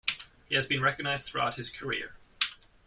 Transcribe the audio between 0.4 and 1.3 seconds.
He has been recognized